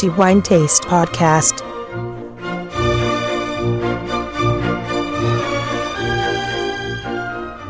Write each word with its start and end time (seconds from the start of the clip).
the 0.00 0.08
Wine 0.08 0.40
Taste 0.40 0.84
Podcast. 0.84 1.60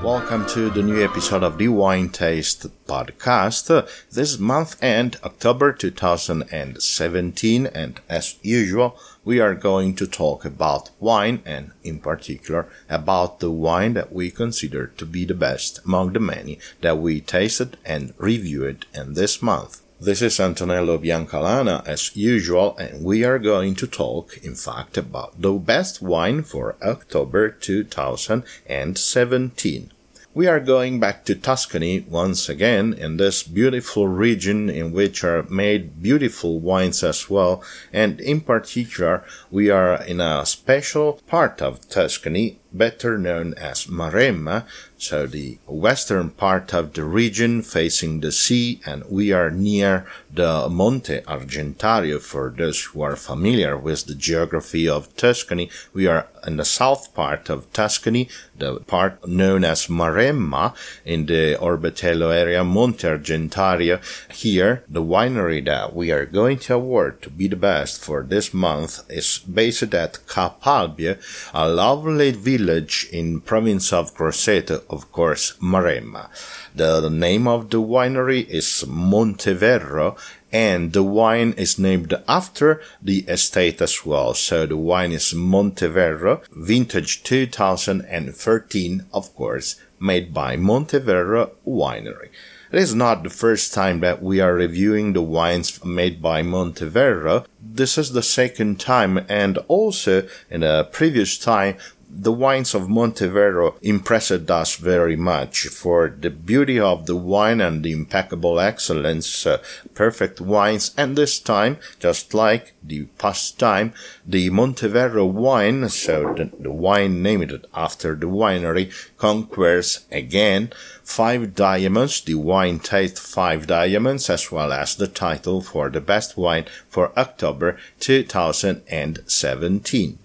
Welcome 0.04 0.46
to 0.51 0.71
the 0.71 0.80
new 0.80 1.03
episode 1.04 1.43
of 1.43 1.58
the 1.58 1.66
Wine 1.66 2.08
Taste 2.11 2.68
Podcast. 2.86 3.89
This 4.12 4.39
month 4.39 4.80
end, 4.80 5.16
October 5.25 5.72
2017, 5.72 7.66
and 7.66 8.00
as 8.08 8.36
usual, 8.43 8.96
we 9.25 9.40
are 9.40 9.57
going 9.57 9.96
to 9.96 10.07
talk 10.07 10.44
about 10.44 10.90
wine 11.00 11.43
and 11.44 11.72
in 11.82 11.99
particular 11.99 12.68
about 12.89 13.40
the 13.40 13.50
wine 13.50 13.94
that 13.94 14.12
we 14.12 14.31
consider 14.31 14.86
to 14.86 15.04
be 15.04 15.25
the 15.25 15.35
best 15.35 15.81
among 15.85 16.12
the 16.12 16.21
many 16.21 16.61
that 16.81 16.99
we 16.99 17.21
tasted 17.21 17.76
and 17.85 18.14
reviewed 18.18 18.86
in 18.94 19.14
this 19.14 19.43
month. 19.43 19.82
This 20.03 20.22
is 20.22 20.40
Antonello 20.40 20.96
Biancalana 20.96 21.86
as 21.86 22.17
usual, 22.17 22.75
and 22.79 23.04
we 23.04 23.22
are 23.22 23.39
going 23.39 23.75
to 23.75 23.86
talk, 23.86 24.39
in 24.39 24.54
fact, 24.54 24.96
about 24.96 25.43
the 25.43 25.53
best 25.53 26.00
wine 26.00 26.43
for 26.43 26.77
October 26.82 27.50
2017. 27.50 29.91
We 30.32 30.46
are 30.46 30.61
going 30.61 31.00
back 31.00 31.27
to 31.27 31.35
Tuscany 31.35 32.06
once 32.08 32.48
again 32.48 32.94
in 32.94 33.19
this 33.19 33.42
beautiful 33.42 34.08
region 34.08 34.70
in 34.70 34.92
which 34.92 35.22
are 35.22 35.42
made 35.50 36.03
beautiful 36.03 36.61
wines 36.61 37.05
as 37.05 37.28
well. 37.28 37.62
And 37.92 38.22
in 38.22 38.41
particular, 38.41 39.22
we 39.50 39.69
are 39.69 40.03
in 40.03 40.22
a 40.22 40.47
special 40.47 41.20
part 41.27 41.61
of 41.61 41.86
Tuscany 41.91 42.58
better 42.72 43.19
known 43.19 43.55
as 43.55 43.86
Maremma, 43.86 44.66
so 44.97 45.27
the 45.27 45.58
western 45.66 46.30
part 46.30 46.74
of 46.74 46.92
the 46.92 47.05
region 47.05 47.62
facing 47.62 48.20
the 48.20 48.30
sea, 48.30 48.80
and 48.84 49.02
we 49.08 49.32
are 49.32 49.50
near 49.50 50.06
the 50.32 50.68
Monte 50.68 51.20
Argentario 51.22 52.20
for 52.20 52.52
those 52.54 52.84
who 52.84 53.00
are 53.00 53.16
familiar 53.16 53.78
with 53.78 54.04
the 54.04 54.14
geography 54.14 54.86
of 54.86 55.14
Tuscany. 55.16 55.70
We 55.94 56.06
are 56.06 56.28
in 56.46 56.58
the 56.58 56.64
south 56.64 57.14
part 57.14 57.48
of 57.48 57.72
Tuscany, 57.72 58.28
the 58.56 58.80
part 58.80 59.27
known 59.27 59.64
as 59.64 59.86
Maremma 59.86 60.74
in 61.05 61.27
the 61.27 61.56
Orbetello 61.58 62.30
area, 62.34 62.62
Monte 62.62 63.06
Argentario. 63.08 64.00
Here, 64.30 64.84
the 64.88 65.02
winery 65.02 65.64
that 65.64 65.96
we 65.96 66.12
are 66.12 66.27
going 66.27 66.58
to 66.60 66.74
award 66.74 67.22
to 67.22 67.30
be 67.30 67.48
the 67.48 67.56
best 67.56 68.05
for 68.05 68.22
this 68.22 68.52
month 68.52 69.10
is 69.10 69.38
based 69.38 69.94
at 69.94 70.18
Capalbio, 70.27 71.18
a 71.55 71.68
lovely 71.68 72.32
village 72.32 72.59
village 72.61 73.08
in 73.11 73.41
province 73.41 73.92
of 73.92 74.14
Grosseto, 74.14 74.83
of 74.91 75.11
course, 75.12 75.55
Maremma. 75.61 76.28
The, 76.75 77.08
name 77.08 77.48
of 77.48 77.70
the 77.70 77.80
winery 77.80 78.47
is 78.48 78.84
Monteverro 78.86 80.19
and 80.52 80.92
the 80.92 81.02
wine 81.02 81.55
is 81.56 81.78
named 81.78 82.12
after 82.28 82.83
the 83.00 83.20
estate 83.36 83.80
as 83.80 84.05
well. 84.05 84.34
So 84.34 84.67
the 84.67 84.77
wine 84.77 85.12
is 85.12 85.33
Monteverro, 85.33 86.42
vintage 86.50 87.22
2013, 87.22 89.06
of 89.12 89.34
course, 89.34 89.80
made 89.98 90.34
by 90.34 90.56
Monteverro 90.56 91.52
Winery. 91.67 92.30
It 92.72 92.78
is 92.78 92.95
not 92.95 93.24
the 93.24 93.30
first 93.30 93.74
time 93.74 93.98
that 94.00 94.22
we 94.22 94.41
are 94.41 94.55
reviewing 94.55 95.12
the 95.12 95.22
wines 95.22 95.84
made 95.84 96.22
by 96.22 96.42
Monteverro. 96.42 97.45
This 97.61 97.98
is 97.98 98.12
the 98.12 98.22
second 98.22 98.78
time 98.78 99.24
and 99.28 99.58
also 99.67 100.28
in 100.48 100.62
a 100.62 100.84
previous 100.84 101.36
time 101.36 101.77
the 102.12 102.33
wines 102.33 102.75
of 102.75 102.89
Monteverro 102.89 103.77
impressed 103.83 104.50
us 104.50 104.77
very 104.77 105.16
much 105.16 105.69
for 105.69 106.08
the 106.08 106.30
beauty 106.30 106.78
of 106.78 107.06
the 107.06 107.17
wine 107.17 107.61
and 107.61 107.83
the 107.83 107.92
impeccable 107.92 108.61
excellence, 108.61 109.47
uh, 109.47 109.58
perfect 109.94 110.41
wines, 110.41 110.92
and 110.97 111.17
this 111.17 111.39
time, 111.39 111.78
just 111.98 112.34
like 112.34 112.75
the 112.83 113.05
past 113.18 113.58
time, 113.58 113.92
the 114.27 114.51
Monteverro 114.51 115.30
wine, 115.30 115.89
so 115.89 116.34
the, 116.34 116.51
the 116.58 116.73
wine 116.73 117.23
named 117.23 117.67
after 117.74 118.14
the 118.14 118.27
winery, 118.27 118.92
conquers 119.17 120.07
again 120.11 120.73
five 121.02 121.55
diamonds, 121.55 122.20
the 122.23 122.34
wine 122.34 122.79
taste 122.79 123.18
five 123.18 123.67
diamonds, 123.67 124.29
as 124.29 124.52
well 124.52 124.73
as 124.73 124.96
the 124.96 125.08
title 125.08 125.61
for 125.61 125.90
the 125.90 126.01
best 126.01 126.36
wine 126.36 126.67
for 126.89 127.17
October 127.18 127.79
2017. 128.01 130.19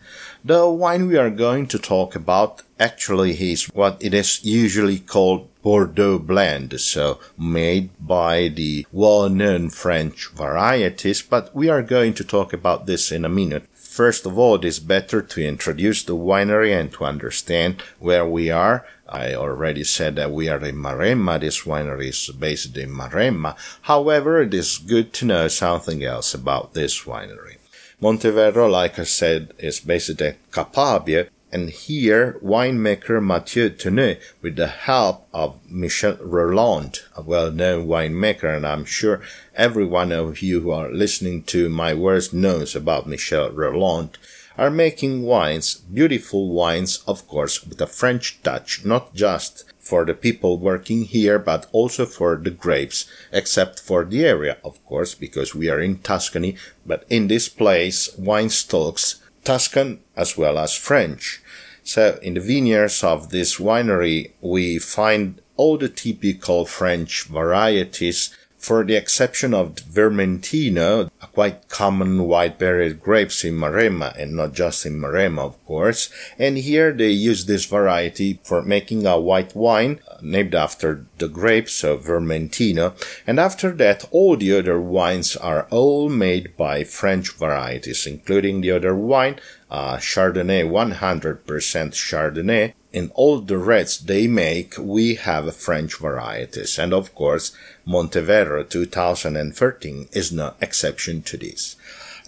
The 0.43 0.69
wine 0.69 1.07
we 1.07 1.17
are 1.17 1.31
going 1.31 1.67
to 1.67 1.79
talk 1.79 2.15
about 2.15 2.61
actually 2.79 3.31
is 3.51 3.65
what 3.65 3.97
it 3.99 4.13
is 4.13 4.43
usually 4.43 4.99
called 4.99 5.49
Bordeaux 5.63 6.19
blend, 6.19 6.79
so 6.79 7.19
made 7.37 7.89
by 7.99 8.49
the 8.49 8.85
well-known 8.91 9.71
French 9.71 10.29
varieties, 10.29 11.23
but 11.23 11.55
we 11.55 11.69
are 11.69 11.81
going 11.81 12.13
to 12.13 12.23
talk 12.23 12.53
about 12.53 12.85
this 12.85 13.11
in 13.11 13.25
a 13.25 13.29
minute. 13.29 13.65
First 13.73 14.25
of 14.25 14.37
all, 14.37 14.55
it 14.55 14.65
is 14.65 14.79
better 14.79 15.21
to 15.21 15.47
introduce 15.47 16.03
the 16.03 16.15
winery 16.15 16.77
and 16.79 16.91
to 16.93 17.05
understand 17.05 17.81
where 17.97 18.25
we 18.25 18.51
are. 18.51 18.85
I 19.07 19.33
already 19.33 19.83
said 19.83 20.15
that 20.17 20.31
we 20.31 20.49
are 20.49 20.63
in 20.63 20.75
Maremma. 20.75 21.39
This 21.39 21.61
winery 21.61 22.09
is 22.09 22.29
based 22.37 22.75
in 22.77 22.89
Maremma. 22.89 23.55
However, 23.83 24.41
it 24.41 24.53
is 24.53 24.77
good 24.77 25.13
to 25.13 25.25
know 25.25 25.47
something 25.47 26.03
else 26.03 26.33
about 26.33 26.73
this 26.73 27.03
winery. 27.05 27.57
Monteverro, 28.01 28.69
like 28.69 28.99
I 28.99 29.03
said, 29.03 29.53
is 29.57 29.79
based 29.79 30.21
at 30.21 30.51
Capalbio, 30.51 31.29
and 31.51 31.69
here 31.69 32.37
winemaker 32.43 33.23
Mathieu 33.23 33.69
Theneux, 33.69 34.17
with 34.41 34.57
the 34.57 34.67
help 34.67 35.27
of 35.33 35.59
Michel 35.69 36.17
Rolland, 36.19 36.99
a 37.15 37.21
well-known 37.21 37.87
winemaker, 37.87 38.53
and 38.53 38.67
I'm 38.67 38.83
sure 38.83 39.21
every 39.55 39.85
one 39.85 40.11
of 40.11 40.41
you 40.41 40.59
who 40.59 40.71
are 40.71 40.91
listening 40.91 41.43
to 41.43 41.69
my 41.69 41.93
words 41.93 42.33
knows 42.33 42.75
about 42.75 43.07
Michel 43.07 43.49
Rolland, 43.51 44.17
are 44.57 44.69
making 44.69 45.23
wines, 45.23 45.75
beautiful 45.75 46.49
wines, 46.49 47.01
of 47.07 47.25
course, 47.27 47.65
with 47.65 47.79
a 47.79 47.87
French 47.87 48.41
touch, 48.43 48.83
not 48.83 49.13
just 49.13 49.63
for 49.85 50.03
the 50.03 50.15
people 50.15 50.57
working 50.57 51.03
here, 51.03 51.37
but 51.37 51.67
also 51.71 52.07
for 52.07 52.35
the 52.37 52.49
grapes, 52.49 53.05
except 53.31 53.79
for 53.79 54.03
the 54.03 54.25
area, 54.25 54.57
of 54.65 54.83
course, 54.83 55.13
because 55.13 55.53
we 55.53 55.69
are 55.69 55.79
in 55.79 55.99
Tuscany, 55.99 56.57
but 56.85 57.05
in 57.07 57.27
this 57.27 57.47
place, 57.47 58.09
wine 58.17 58.49
stalks 58.49 59.21
Tuscan 59.43 59.99
as 60.17 60.35
well 60.35 60.57
as 60.57 60.75
French. 60.75 61.39
So 61.83 62.17
in 62.23 62.33
the 62.33 62.39
vineyards 62.41 63.03
of 63.03 63.29
this 63.29 63.57
winery, 63.57 64.31
we 64.41 64.79
find 64.79 65.39
all 65.55 65.77
the 65.77 65.87
typical 65.87 66.65
French 66.65 67.25
varieties 67.27 68.35
for 68.65 68.83
the 68.83 68.95
exception 68.95 69.53
of 69.53 69.75
Vermentino, 69.75 71.11
a 71.21 71.27
quite 71.27 71.69
common 71.69 72.23
white-berried 72.23 72.99
grapes 72.99 73.43
in 73.43 73.53
Maremma, 73.53 74.17
and 74.17 74.35
not 74.35 74.53
just 74.53 74.87
in 74.87 74.99
Maremma, 74.99 75.45
of 75.45 75.65
course. 75.65 76.09
And 76.39 76.57
here 76.57 76.91
they 76.91 77.11
use 77.11 77.45
this 77.45 77.65
variety 77.65 78.39
for 78.43 78.63
making 78.63 79.05
a 79.05 79.19
white 79.19 79.55
wine 79.55 79.99
uh, 80.09 80.17
named 80.23 80.55
after 80.55 81.05
the 81.19 81.27
grapes, 81.27 81.83
of 81.83 82.05
Vermentino. 82.05 82.93
And 83.27 83.39
after 83.39 83.71
that, 83.73 84.05
all 84.09 84.35
the 84.35 84.57
other 84.57 84.79
wines 84.79 85.35
are 85.35 85.67
all 85.69 86.09
made 86.09 86.57
by 86.57 86.83
French 86.83 87.33
varieties, 87.37 88.07
including 88.07 88.61
the 88.61 88.71
other 88.71 88.95
wine, 88.95 89.39
uh, 89.69 89.97
Chardonnay, 89.97 90.63
100% 90.67 91.43
Chardonnay, 91.45 92.73
in 92.95 93.11
all 93.13 93.41
the 93.41 93.57
reds 93.57 93.99
they 93.99 94.25
make, 94.25 94.77
we 94.79 95.15
have 95.15 95.53
French 95.53 95.99
varieties. 95.99 96.79
And 96.79 96.93
of 96.93 97.13
course, 97.13 97.51
Monteverro 97.85 98.69
2013 98.69 100.07
is 100.13 100.31
no 100.31 100.53
exception 100.61 101.21
to 101.23 101.35
this. 101.35 101.75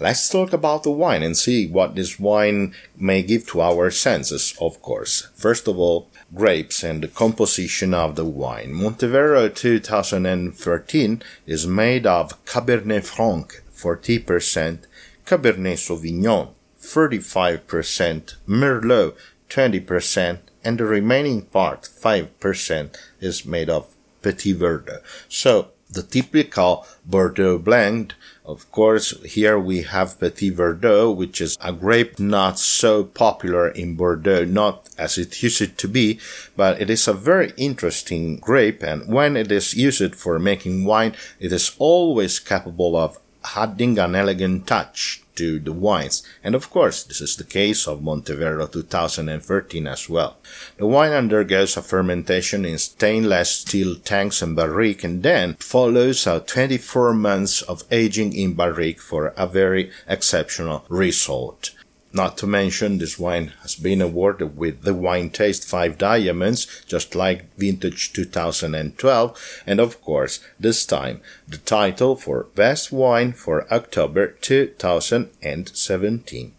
Let's 0.02 0.28
talk 0.28 0.52
about 0.52 0.84
the 0.84 0.92
wine 0.92 1.24
and 1.24 1.38
see 1.38 1.68
what 1.68 1.96
this 1.96 2.20
wine 2.20 2.76
may 2.98 3.24
give 3.24 3.48
to 3.48 3.62
our 3.62 3.90
senses, 3.90 4.56
of 4.60 4.82
course. 4.82 5.30
First 5.36 5.70
of 5.70 5.80
all, 5.80 6.10
grapes 6.36 6.84
and 6.84 7.02
the 7.02 7.08
composition 7.08 7.94
of 7.94 8.18
the 8.18 8.26
wine. 8.26 8.74
Monteverro 8.74 9.48
2013 9.56 11.22
is 11.46 11.66
made 11.66 12.06
of 12.06 12.44
Cabernet 12.44 13.06
Franc 13.06 13.63
40%, 13.74 14.80
Cabernet 15.25 15.80
Sauvignon 15.80 16.50
35%, 16.80 18.36
Merlot 18.48 19.16
20%, 19.50 20.40
and 20.68 20.78
the 20.78 20.84
remaining 20.84 21.44
part, 21.44 21.84
5%, 21.84 22.94
is 23.22 23.46
made 23.46 23.69
of 23.69 23.96
Petit 24.22 24.54
Verdot. 24.54 25.02
So, 25.30 25.69
the 25.90 26.04
typical 26.04 26.86
Bordeaux 27.06 27.58
blend, 27.58 28.16
of 28.44 28.69
course, 28.74 29.12
here 29.24 29.58
we 29.58 29.84
have 29.84 30.19
Petit 30.19 30.52
Verdot, 30.52 31.16
which 31.16 31.40
is 31.40 31.58
a 31.62 31.72
grape 31.72 32.19
not 32.19 32.60
so 32.60 33.06
popular 33.06 33.69
in 33.69 33.96
Bordeaux, 33.96 34.44
not 34.44 34.90
as 34.98 35.18
it 35.18 35.42
used 35.42 35.78
to 35.78 35.88
be, 35.88 36.19
but 36.58 36.81
it 36.81 36.90
is 36.90 37.08
a 37.08 37.13
very 37.13 37.54
interesting 37.56 38.36
grape, 38.36 38.84
and 38.84 39.08
when 39.08 39.38
it 39.38 39.50
is 39.50 39.74
used 39.74 40.16
for 40.16 40.38
making 40.38 40.84
wine, 40.84 41.16
it 41.40 41.54
is 41.54 41.78
always 41.80 42.40
capable 42.40 42.98
of 42.98 43.20
adding 43.56 43.98
an 43.98 44.16
elegant 44.16 44.68
touch 44.68 45.24
to 45.38 45.60
the 45.60 45.74
wines. 45.74 46.24
And 46.44 46.54
of 46.56 46.69
course, 46.69 47.04
this 47.04 47.22
is 47.22 47.36
the 47.36 47.44
case 47.44 47.88
of 47.88 48.01
Monteverro 48.01 48.72
2013 48.72 49.88
as 49.88 50.10
well. 50.10 50.38
The 50.78 50.86
wine 50.86 51.13
undergoes 51.13 51.78
a 51.78 51.81
fermentation 51.81 52.66
in 52.66 52.78
stainless 52.78 53.50
steel 53.50 53.95
tanks 53.95 54.42
and 54.42 54.56
barrique 54.56 55.04
and 55.04 55.24
then 55.24 55.56
follows 55.56 56.28
a 56.28 56.39
24 56.39 57.13
months 57.13 57.62
of 57.62 57.84
aging 57.92 58.34
in 58.34 58.54
barrique 58.54 59.01
for 59.01 59.34
a 59.38 59.48
very 59.48 59.92
exceptional 60.07 60.86
result. 60.89 61.72
Not 62.18 62.38
to 62.40 62.48
mention, 62.48 62.98
this 62.98 63.19
wine 63.19 63.54
has 63.62 63.75
been 63.75 64.02
awarded 64.02 64.58
with 64.58 64.81
the 64.81 64.96
Wine 64.96 65.30
Taste 65.30 65.69
5 65.69 66.00
Diamonds, 66.00 66.66
just 66.88 67.14
like 67.14 67.56
Vintage 67.58 68.12
2012, 68.12 69.62
and 69.68 69.80
of 69.80 70.02
course, 70.02 70.40
this 70.60 70.84
time, 70.84 71.22
the 71.48 71.58
title 71.58 72.16
for 72.16 72.48
Best 72.56 72.92
Wine 72.92 73.34
for 73.34 73.72
October 73.72 74.30
2017. 74.30 76.54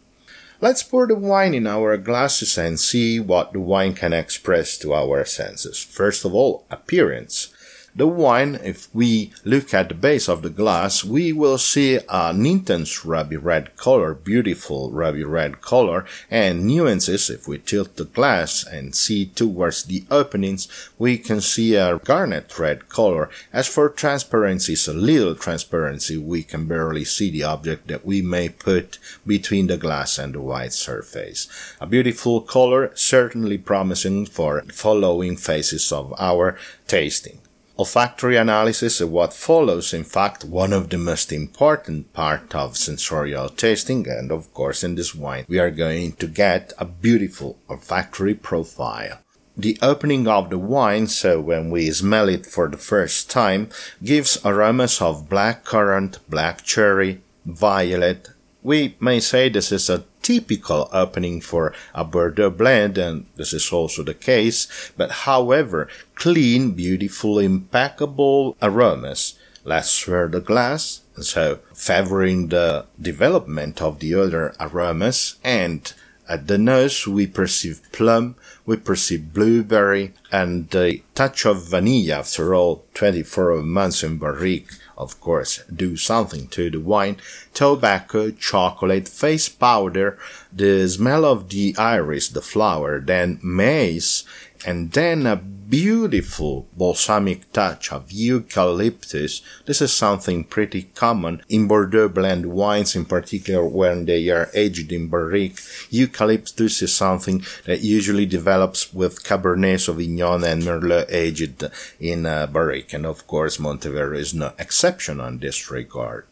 Let's 0.61 0.83
pour 0.83 1.07
the 1.07 1.15
wine 1.15 1.53
in 1.53 1.67
our 1.67 1.97
glasses 1.97 2.57
and 2.57 2.79
see 2.79 3.19
what 3.19 3.51
the 3.51 3.59
wine 3.59 3.95
can 3.95 4.13
express 4.13 4.77
to 4.77 4.93
our 4.93 5.25
senses. 5.25 5.83
First 5.83 6.23
of 6.23 6.33
all, 6.33 6.63
appearance. 6.71 7.49
The 7.95 8.07
wine, 8.07 8.59
if 8.63 8.93
we 8.93 9.33
look 9.43 9.73
at 9.73 9.89
the 9.89 9.95
base 9.95 10.29
of 10.29 10.43
the 10.43 10.49
glass, 10.49 11.03
we 11.03 11.33
will 11.33 11.57
see 11.57 11.99
an 12.07 12.45
intense 12.45 13.03
ruby 13.03 13.35
red 13.35 13.75
color, 13.75 14.13
beautiful 14.13 14.91
ruby 14.91 15.23
red 15.23 15.61
color, 15.61 16.05
and 16.29 16.65
nuances. 16.65 17.29
If 17.29 17.47
we 17.47 17.57
tilt 17.57 17.95
the 17.95 18.05
glass 18.05 18.63
and 18.63 18.93
see 18.95 19.25
towards 19.25 19.83
the 19.83 20.05
openings, 20.11 20.67
we 20.97 21.17
can 21.17 21.41
see 21.41 21.75
a 21.75 21.97
garnet 21.97 22.57
red 22.59 22.89
color. 22.89 23.29
As 23.51 23.67
for 23.67 23.89
transparency, 23.89 24.73
it's 24.73 24.87
a 24.87 24.93
little 24.93 25.35
transparency. 25.35 26.15
We 26.15 26.43
can 26.43 26.67
barely 26.67 27.05
see 27.05 27.31
the 27.31 27.43
object 27.43 27.87
that 27.87 28.05
we 28.05 28.21
may 28.21 28.49
put 28.49 28.99
between 29.25 29.67
the 29.67 29.77
glass 29.77 30.19
and 30.19 30.35
the 30.35 30.41
white 30.41 30.73
surface. 30.73 31.47
A 31.81 31.87
beautiful 31.87 32.41
color, 32.41 32.91
certainly 32.93 33.57
promising 33.57 34.27
for 34.27 34.61
following 34.71 35.35
phases 35.35 35.91
of 35.91 36.13
our 36.19 36.57
tasting. 36.87 37.39
Olfactory 37.79 38.35
analysis 38.35 38.99
is 38.99 39.07
what 39.07 39.31
follows, 39.31 39.93
in 39.93 40.03
fact, 40.03 40.43
one 40.43 40.73
of 40.73 40.89
the 40.89 40.97
most 40.97 41.31
important 41.31 42.11
part 42.11 42.53
of 42.53 42.75
sensorial 42.75 43.47
tasting, 43.47 44.05
and 44.05 44.33
of 44.33 44.53
course 44.53 44.83
in 44.83 44.95
this 44.95 45.15
wine 45.15 45.45
we 45.47 45.59
are 45.59 45.71
going 45.71 46.11
to 46.11 46.27
get 46.27 46.73
a 46.77 46.83
beautiful 46.83 47.57
olfactory 47.69 48.33
profile. 48.33 49.19
The 49.55 49.77
opening 49.81 50.27
of 50.27 50.49
the 50.49 50.57
wine, 50.57 51.07
so 51.07 51.39
when 51.39 51.69
we 51.69 51.89
smell 51.91 52.27
it 52.27 52.45
for 52.45 52.67
the 52.67 52.75
first 52.75 53.29
time, 53.29 53.69
gives 54.03 54.37
aromas 54.43 55.01
of 55.01 55.29
black 55.29 55.63
currant, 55.63 56.19
black 56.29 56.65
cherry, 56.65 57.21
violet. 57.45 58.27
We 58.69 58.93
may 58.99 59.19
say 59.19 59.49
this 59.49 59.71
is 59.71 59.89
a 59.89 60.03
typical 60.21 60.89
opening 60.93 61.41
for 61.41 61.73
a 61.95 62.03
Bordeaux 62.03 62.51
blend, 62.51 62.99
and 62.99 63.25
this 63.35 63.51
is 63.51 63.71
also 63.71 64.03
the 64.03 64.13
case, 64.13 64.91
but 64.95 65.25
however, 65.25 65.87
clean, 66.13 66.73
beautiful, 66.73 67.39
impeccable 67.39 68.55
aromas. 68.61 69.39
Let's 69.63 69.89
swirl 69.89 70.29
the 70.29 70.39
glass, 70.39 71.01
and 71.15 71.25
so 71.25 71.61
favoring 71.73 72.49
the 72.49 72.85
development 73.01 73.81
of 73.81 73.97
the 73.97 74.13
other 74.13 74.53
aromas, 74.59 75.37
and 75.43 75.91
at 76.29 76.45
the 76.45 76.59
nose 76.59 77.07
we 77.07 77.25
perceive 77.25 77.81
plum, 77.91 78.35
we 78.69 78.77
perceive 78.77 79.33
blueberry, 79.33 80.13
and 80.31 80.75
a 80.75 81.01
touch 81.15 81.43
of 81.43 81.63
vanilla 81.63 82.19
after 82.19 82.53
all. 82.53 82.85
24 82.93 83.63
months 83.63 84.03
in 84.03 84.19
barrique. 84.19 84.69
Of 84.95 85.19
course, 85.19 85.63
do 85.73 85.97
something 85.97 86.47
to 86.49 86.69
the 86.69 86.79
wine, 86.79 87.17
tobacco, 87.55 88.29
chocolate, 88.29 89.07
face 89.07 89.49
powder, 89.49 90.19
the 90.53 90.87
smell 90.87 91.25
of 91.25 91.49
the 91.49 91.73
iris, 91.79 92.27
the 92.27 92.43
flower, 92.43 92.99
then 92.99 93.39
maize, 93.41 94.23
and 94.65 94.91
then 94.91 95.25
a 95.25 95.35
beautiful 95.69 96.67
balsamic 96.75 97.53
touch 97.53 97.91
of 97.91 98.11
eucalyptus. 98.11 99.41
This 99.65 99.81
is 99.81 99.93
something 99.93 100.43
pretty 100.43 100.83
common 100.95 101.43
in 101.47 101.67
Bordeaux 101.67 102.09
blend 102.09 102.47
wines, 102.47 102.95
in 102.95 103.05
particular 103.05 103.63
when 103.63 104.05
they 104.05 104.29
are 104.29 104.49
aged 104.55 104.91
in 104.91 105.09
barrique. 105.09 105.59
Eucalyptus 105.91 106.81
is 106.81 106.95
something 106.95 107.43
that 107.65 107.81
usually 107.81 108.25
develops 108.25 108.91
with 108.93 109.23
Cabernet 109.23 109.77
Sauvignon 109.77 110.43
and 110.43 110.63
Merlot 110.63 111.05
aged 111.09 111.63
in 111.99 112.25
uh, 112.25 112.47
barrique, 112.47 112.93
and 112.93 113.05
of 113.05 113.27
course 113.27 113.57
Monteverro 113.57 114.17
is 114.17 114.33
no 114.33 114.53
exception 114.57 115.19
on 115.19 115.37
this 115.37 115.69
regard. 115.69 116.25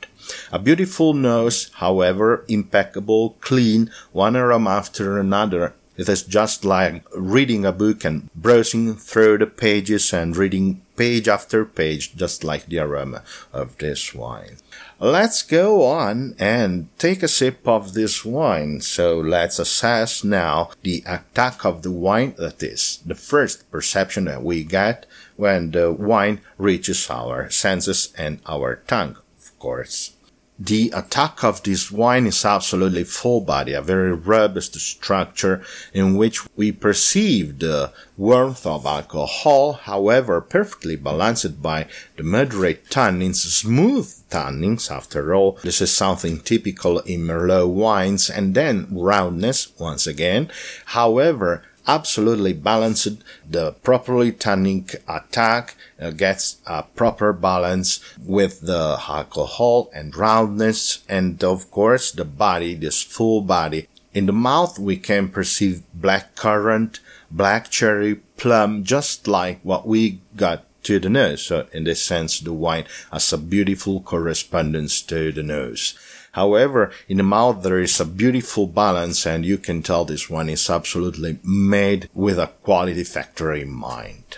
A 0.52 0.60
beautiful 0.60 1.14
nose, 1.14 1.70
however, 1.76 2.44
impeccable, 2.48 3.38
clean, 3.40 3.92
one 4.12 4.36
aroma 4.36 4.72
after 4.72 5.20
another, 5.20 5.74
it 5.98 6.08
is 6.08 6.22
just 6.22 6.64
like 6.64 7.04
reading 7.16 7.66
a 7.66 7.72
book 7.72 8.06
and 8.06 8.30
browsing 8.34 8.96
through 8.96 9.40
the 9.40 9.48
pages 9.48 10.14
and 10.14 10.38
reading 10.38 10.82
page 10.96 11.28
after 11.28 11.66
page, 11.66 12.16
just 12.16 12.44
like 12.44 12.68
the 12.68 12.80
aroma 12.80 13.24
of 13.52 13.78
this 13.78 14.14
wine. 14.14 14.58
Let's 15.00 15.44
go 15.44 15.84
on 15.84 16.36
and 16.40 16.90
take 16.98 17.22
a 17.22 17.28
sip 17.28 17.68
of 17.68 17.94
this 17.94 18.26
wine. 18.26 18.82
So 18.82 19.20
let's 19.20 19.60
assess 19.60 20.24
now 20.24 20.72
the 20.82 21.04
attack 21.06 21.66
of 21.66 21.84
the 21.84 21.92
wine. 21.92 22.34
That 22.38 22.62
is 22.64 23.00
the 23.06 23.16
first 23.16 23.70
perception 23.70 24.26
that 24.26 24.44
we 24.44 24.64
get 24.64 25.06
when 25.36 25.72
the 25.72 25.92
wine 25.92 26.42
reaches 26.58 27.10
our 27.10 27.50
senses 27.52 28.14
and 28.18 28.40
our 28.48 28.78
tongue, 28.88 29.18
of 29.40 29.60
course. 29.60 30.17
The 30.60 30.92
attack 30.96 31.44
of 31.44 31.62
this 31.62 31.92
wine 31.92 32.26
is 32.26 32.44
absolutely 32.44 33.04
full 33.04 33.42
body, 33.42 33.74
a 33.74 33.82
very 33.82 34.12
robust 34.12 34.74
structure 34.80 35.62
in 35.94 36.18
which 36.18 36.42
we 36.56 36.72
perceive 36.72 37.60
the 37.60 37.92
warmth 38.18 38.66
of 38.66 38.88
alcohol, 38.88 39.74
however 39.74 40.42
perfectly 40.42 40.96
balanced 40.96 41.62
by 41.62 41.86
the 42.16 42.24
moderate 42.24 42.90
tannins, 42.90 43.36
smooth 43.36 44.12
tannins 44.32 44.90
after 44.90 45.36
all. 45.36 45.60
This 45.62 45.80
is 45.80 45.94
something 45.94 46.40
typical 46.40 47.00
in 47.02 47.22
Merlot 47.22 47.70
wines 47.70 48.28
and 48.28 48.56
then 48.56 48.88
roundness 48.90 49.78
once 49.78 50.08
again. 50.08 50.50
However, 50.86 51.64
absolutely 51.88 52.54
balanced. 52.54 53.24
The 53.50 53.72
properly 53.72 54.32
tannic 54.32 55.02
attack 55.08 55.76
uh, 56.00 56.12
gets 56.12 56.58
a 56.66 56.84
proper 56.84 57.34
balance 57.34 58.00
with 58.24 58.62
the 58.62 58.98
alcohol 59.08 59.90
and 59.94 60.16
roundness 60.16 61.04
and 61.08 61.44
of 61.44 61.72
course 61.72 62.12
the 62.12 62.26
body, 62.26 62.76
this 62.76 63.02
full 63.02 63.42
body. 63.42 63.88
In 64.14 64.26
the 64.26 64.34
mouth 64.34 64.78
we 64.80 64.98
can 64.98 65.30
perceive 65.30 65.84
black 65.94 66.36
currant, 66.36 67.00
black 67.32 67.70
cherry, 67.70 68.16
plum, 68.38 68.84
just 68.84 69.28
like 69.28 69.60
what 69.64 69.88
we 69.88 70.20
got 70.36 70.64
to 70.84 71.00
the 71.00 71.10
nose. 71.10 71.44
So 71.44 71.68
in 71.74 71.84
this 71.84 72.02
sense, 72.02 72.40
the 72.40 72.54
wine 72.54 72.86
has 73.12 73.34
a 73.34 73.38
beautiful 73.38 74.00
correspondence 74.02 75.02
to 75.04 75.32
the 75.32 75.44
nose. 75.44 75.94
However, 76.38 76.92
in 77.10 77.18
the 77.18 77.24
mouth 77.24 77.64
there 77.64 77.80
is 77.80 78.00
a 78.00 78.06
beautiful 78.06 78.68
balance 78.68 79.26
and 79.26 79.44
you 79.44 79.58
can 79.58 79.82
tell 79.82 80.06
this 80.06 80.30
one 80.30 80.50
is 80.50 80.70
absolutely 80.70 81.40
made 81.44 82.12
with 82.14 82.38
a 82.38 82.52
quality 82.62 83.04
factor 83.04 83.54
in 83.54 83.72
mind. 83.72 84.38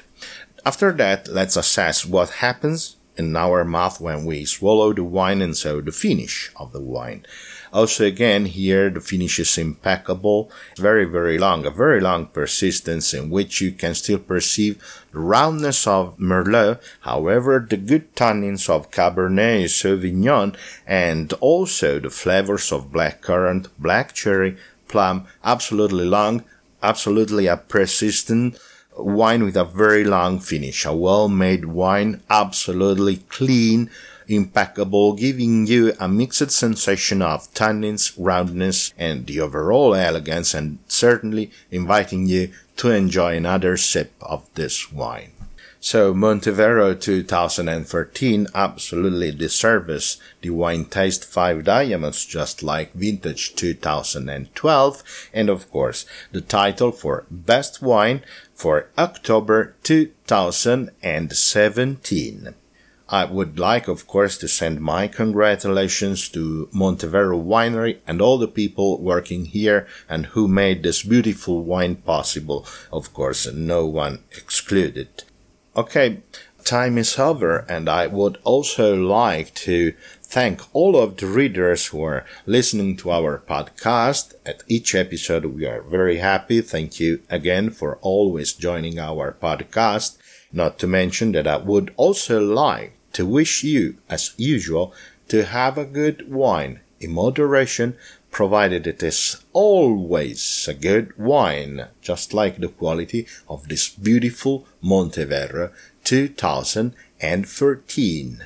After 0.65 0.94
that, 0.94 1.27
let's 1.27 1.58
assess 1.58 2.06
what 2.06 2.39
happens 2.39 2.96
in 3.20 3.36
our 3.36 3.66
mouth 3.66 4.00
when 4.00 4.24
we 4.24 4.46
swallow 4.46 4.94
the 4.94 5.04
wine 5.04 5.42
and 5.42 5.56
so 5.56 5.82
the 5.82 5.92
finish 5.92 6.52
of 6.56 6.72
the 6.72 6.80
wine. 6.80 7.26
Also 7.72 8.06
again 8.06 8.46
here 8.46 8.90
the 8.90 9.02
finish 9.02 9.38
is 9.40 9.58
impeccable, 9.58 10.50
very 10.78 11.06
very 11.06 11.38
long, 11.38 11.66
a 11.66 11.70
very 11.70 12.00
long 12.00 12.26
persistence 12.28 13.14
in 13.14 13.30
which 13.30 13.62
you 13.62 13.72
can 13.74 13.94
still 13.94 14.20
perceive 14.20 14.82
the 15.12 15.20
roundness 15.20 15.86
of 15.86 16.18
Merlot, 16.18 16.82
however 17.02 17.66
the 17.70 17.78
good 17.78 18.16
tannins 18.16 18.70
of 18.70 18.90
Cabernet 18.90 19.66
Sauvignon 19.66 20.56
and 20.88 21.34
also 21.34 22.00
the 22.00 22.10
flavors 22.10 22.72
of 22.72 22.92
blackcurrant, 22.92 23.68
black 23.78 24.14
cherry, 24.14 24.58
plum, 24.88 25.28
absolutely 25.44 26.06
long, 26.06 26.44
absolutely 26.82 27.48
a 27.48 27.58
persistent 27.58 28.58
wine 29.03 29.44
with 29.44 29.56
a 29.56 29.65
very 29.65 30.03
long 30.03 30.39
finish, 30.39 30.86
a 30.86 30.94
well-made 30.94 31.65
wine, 31.65 32.22
absolutely 32.29 33.18
clean, 33.29 33.89
impeccable, 34.27 35.13
giving 35.13 35.68
you 35.68 35.94
a 36.00 36.08
mixed 36.08 36.51
sensation 36.51 37.22
of 37.22 37.51
tannins, 37.53 38.13
roundness, 38.18 38.94
and 38.98 39.25
the 39.25 39.39
overall 39.39 39.96
elegance, 39.96 40.53
and 40.53 40.79
certainly 40.88 41.51
inviting 41.72 42.27
you 42.27 42.51
to 42.77 42.91
enjoy 42.91 43.36
another 43.36 43.75
sip 43.75 44.13
of 44.22 44.46
this 44.53 44.91
wine. 44.91 45.38
So 45.82 46.14
Monteverro 46.14 46.94
2013 47.00 48.48
absolutely 48.54 49.32
deserves 49.32 50.18
the 50.42 50.50
wine 50.50 50.84
taste 50.84 51.24
5 51.24 51.64
diamonds 51.64 52.26
just 52.26 52.62
like 52.62 52.92
vintage 52.92 53.56
2012 53.56 55.30
and 55.34 55.50
of 55.50 55.72
course 55.72 56.06
the 56.34 56.42
title 56.42 56.92
for 56.92 57.26
best 57.32 57.82
wine 57.82 58.26
for 58.54 58.90
October 58.98 59.78
2017. 59.84 62.56
I 63.12 63.26
would 63.26 63.58
like, 63.58 63.88
of 63.88 64.06
course, 64.06 64.38
to 64.40 64.48
send 64.50 64.82
my 64.82 65.08
congratulations 65.08 66.28
to 66.30 66.68
Monteverro 66.74 67.44
Winery 67.44 68.00
and 68.06 68.22
all 68.22 68.38
the 68.38 68.50
people 68.50 69.02
working 69.02 69.46
here 69.46 69.88
and 70.10 70.26
who 70.28 70.48
made 70.50 70.84
this 70.84 71.04
beautiful 71.04 71.64
wine 71.64 71.96
possible. 71.96 72.68
Of 72.92 73.14
course, 73.14 73.48
no 73.52 73.88
one 73.88 74.24
excluded. 74.38 75.24
Okay, 75.76 76.22
time 76.64 76.98
is 76.98 77.20
over 77.20 77.60
and 77.70 77.88
I 77.88 78.08
would 78.08 78.40
also 78.44 78.96
like 78.96 79.54
to 79.66 79.94
thank 80.24 80.62
all 80.74 80.98
of 80.98 81.18
the 81.18 81.28
readers 81.28 81.88
who 81.88 82.02
are 82.04 82.26
listening 82.48 82.98
to 82.98 83.12
our 83.12 83.38
podcast. 83.48 84.34
At 84.48 84.64
each 84.68 84.96
episode, 84.96 85.46
we 85.46 85.68
are 85.68 85.84
very 85.84 86.18
happy. 86.18 86.62
Thank 86.62 87.00
you 87.00 87.22
again 87.30 87.70
for 87.70 87.98
always 88.02 88.54
joining 88.54 88.98
our 88.98 89.38
podcast. 89.40 90.18
Not 90.52 90.80
to 90.80 90.88
mention 90.88 91.34
that 91.34 91.46
I 91.46 91.58
would 91.58 91.94
also 91.98 92.44
like 92.44 92.94
to 93.14 93.26
wish 93.28 93.64
you, 93.64 93.98
as 94.10 94.34
usual, 94.38 94.92
to 95.28 95.46
have 95.46 95.78
a 95.78 95.86
good 95.86 96.32
wine 96.32 96.80
in 97.00 97.12
moderation, 97.12 97.96
provided 98.32 98.88
it 98.88 99.04
is 99.04 99.44
always 99.54 100.68
a 100.68 100.74
good 100.74 101.16
wine, 101.18 101.88
just 102.02 102.34
like 102.34 102.58
the 102.58 102.70
quality 102.70 103.28
of 103.48 103.68
this 103.68 103.90
beautiful 103.90 104.66
Monteverro 104.84 105.72
2013. 106.04 108.44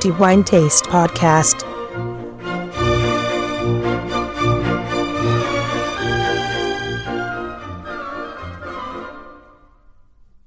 The 0.00 0.16
Wine 0.18 0.44
Taste 0.44 0.84
Podcast. 0.84 1.69